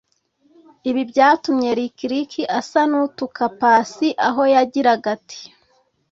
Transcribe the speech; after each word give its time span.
ibi 0.89 1.01
byatumye 1.11 1.69
Lick 1.77 1.99
Lick 2.11 2.31
asa 2.59 2.81
n’utuka 2.89 3.43
Paccy 3.59 4.09
aho 4.27 4.41
yagiraga 4.53 5.07
ati 5.17 5.41